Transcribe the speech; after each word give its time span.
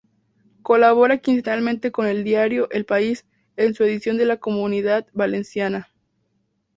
Colabora 0.63 1.19
quincenalmente 1.19 1.91
con 1.91 2.07
el 2.07 2.23
Diario 2.23 2.67
El 2.71 2.85
País, 2.85 3.27
en 3.55 3.75
su 3.75 3.83
edición 3.83 4.17
de 4.17 4.25
la 4.25 4.37
Comunidad 4.37 5.05
Valenciana. 5.13 5.89